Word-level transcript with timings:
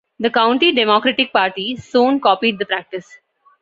The 0.17 0.31
county 0.31 0.71
Democratic 0.71 1.31
party 1.31 1.75
soon 1.75 2.19
copied 2.19 2.57
the 2.57 2.65
practice. 2.65 3.19